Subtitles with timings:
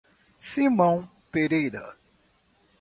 [0.39, 1.95] Simão Pereira